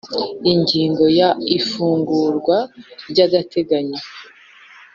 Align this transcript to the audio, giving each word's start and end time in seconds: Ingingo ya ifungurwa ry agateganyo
Ingingo 0.51 1.03
ya 1.19 1.29
ifungurwa 1.57 2.57
ry 3.11 3.19
agateganyo 3.25 4.01